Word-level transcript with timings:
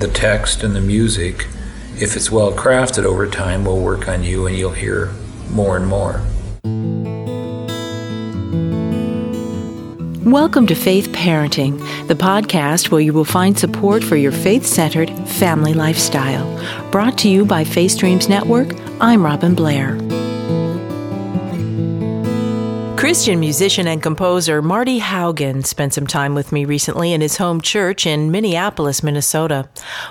The 0.00 0.06
text 0.06 0.62
and 0.62 0.76
the 0.76 0.80
music, 0.80 1.48
if 1.96 2.14
it's 2.14 2.30
well 2.30 2.52
crafted 2.52 3.02
over 3.02 3.28
time, 3.28 3.64
will 3.64 3.80
work 3.80 4.06
on 4.06 4.22
you 4.22 4.46
and 4.46 4.56
you'll 4.56 4.70
hear 4.70 5.12
more 5.50 5.76
and 5.76 5.88
more. 5.88 6.22
Welcome 10.22 10.68
to 10.68 10.76
Faith 10.76 11.08
Parenting, 11.08 11.78
the 12.06 12.14
podcast 12.14 12.92
where 12.92 13.00
you 13.00 13.12
will 13.12 13.24
find 13.24 13.58
support 13.58 14.04
for 14.04 14.14
your 14.14 14.30
faith 14.30 14.64
centered 14.64 15.10
family 15.28 15.74
lifestyle. 15.74 16.46
Brought 16.92 17.18
to 17.18 17.28
you 17.28 17.44
by 17.44 17.64
Faith 17.64 17.90
Streams 17.90 18.28
Network, 18.28 18.68
I'm 19.00 19.24
Robin 19.24 19.56
Blair. 19.56 19.98
Christian 22.98 23.38
musician 23.38 23.86
and 23.86 24.02
composer 24.02 24.60
Marty 24.60 24.98
Haugen 24.98 25.64
spent 25.64 25.94
some 25.94 26.08
time 26.08 26.34
with 26.34 26.50
me 26.50 26.64
recently 26.64 27.12
in 27.12 27.20
his 27.20 27.36
home 27.36 27.60
church 27.60 28.08
in 28.08 28.32
Minneapolis, 28.32 29.04
Minnesota. 29.04 29.68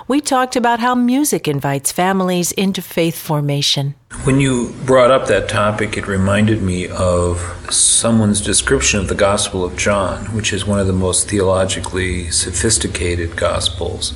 We 0.08 0.22
talked 0.22 0.56
about 0.56 0.80
how 0.80 0.94
music 0.94 1.46
invites 1.46 1.92
families 1.92 2.50
into 2.52 2.80
faith 2.80 3.18
formation. 3.18 3.94
When 4.24 4.40
you 4.40 4.74
brought 4.86 5.10
up 5.10 5.26
that 5.26 5.50
topic, 5.50 5.98
it 5.98 6.06
reminded 6.06 6.62
me 6.62 6.88
of 6.88 7.38
someone's 7.70 8.40
description 8.40 9.00
of 9.00 9.08
the 9.08 9.14
Gospel 9.14 9.66
of 9.66 9.76
John, 9.76 10.34
which 10.34 10.54
is 10.54 10.64
one 10.64 10.80
of 10.80 10.86
the 10.86 10.94
most 10.94 11.28
theologically 11.28 12.30
sophisticated 12.30 13.36
Gospels. 13.36 14.14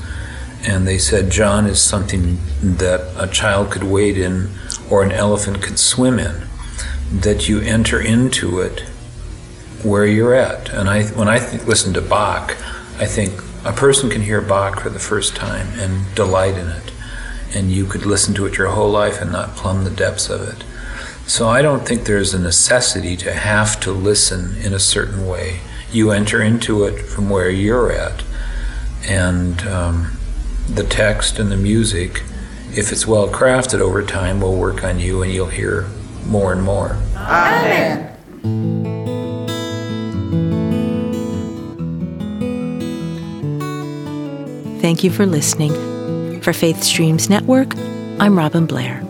And 0.67 0.89
they 0.89 0.97
said 0.97 1.29
John 1.29 1.67
is 1.67 1.79
something 1.79 2.39
that 2.63 3.03
a 3.19 3.27
child 3.31 3.71
could 3.71 3.85
wade 3.85 4.17
in 4.17 4.49
or 4.91 5.03
an 5.03 5.13
elephant 5.13 5.61
could 5.61 5.79
swim 5.79 6.19
in 6.19 6.49
that 7.21 7.49
you 7.49 7.61
enter 7.61 8.01
into 8.01 8.61
it 8.61 8.81
where 9.83 10.07
you're 10.07 10.35
at. 10.35 10.71
And 10.71 10.89
I, 10.89 11.05
when 11.05 11.29
I 11.29 11.39
th- 11.39 11.65
listen 11.65 11.93
to 11.95 12.01
Bach, 12.01 12.57
I 12.99 13.07
think 13.07 13.33
a 13.65 13.73
person 13.73 14.11
can 14.11 14.23
hear 14.23 14.41
Bach 14.41 14.81
for 14.81 14.91
the 14.91 14.99
first 14.99 15.37
time 15.37 15.67
and 15.79 16.13
delight 16.15 16.55
in 16.55 16.69
it. 16.69 16.93
And 17.55 17.71
you 17.71 17.85
could 17.85 18.07
listen 18.07 18.35
to 18.35 18.47
it 18.47 18.57
your 18.57 18.69
whole 18.69 18.91
life 18.91 19.21
and 19.21 19.31
not 19.31 19.57
plumb 19.57 19.85
the 19.85 19.91
depths 19.91 20.31
of 20.31 20.41
it. 20.41 20.65
So 21.27 21.49
I 21.49 21.63
don't 21.63 21.87
think 21.87 22.05
there's 22.05 22.35
a 22.35 22.39
necessity 22.39 23.17
to 23.19 23.33
have 23.33 23.79
to 23.81 23.93
listen 23.93 24.57
in 24.57 24.73
a 24.73 24.79
certain 24.79 25.27
way. 25.27 25.61
You 25.91 26.11
enter 26.11 26.41
into 26.41 26.85
it 26.85 27.03
from 27.03 27.29
where 27.29 27.51
you're 27.51 27.93
at. 27.93 28.25
And 29.07 29.61
um, 29.67 30.17
the 30.69 30.85
text 30.85 31.39
and 31.39 31.53
the 31.53 31.57
music, 31.57 32.23
if 32.75 32.91
it's 32.91 33.07
well 33.07 33.29
crafted 33.29 33.81
over 33.81 34.03
time, 34.03 34.41
will 34.41 34.57
work 34.57 34.83
on 34.83 34.99
you 34.99 35.23
and 35.23 35.33
you'll 35.33 35.49
hear 35.49 35.87
more 36.27 36.53
and 36.53 36.63
more. 36.63 36.97
Amen. 37.17 38.09
Thank 44.81 45.05
you 45.05 45.11
for 45.11 45.27
listening. 45.27 45.73
For 46.43 46.53
Faith 46.53 46.83
Streams 46.83 47.31
Network, 47.31 47.77
I'm 48.19 48.37
Robin 48.37 48.67
Blair. 48.67 49.01